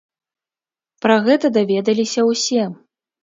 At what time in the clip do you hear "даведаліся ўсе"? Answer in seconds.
1.59-2.63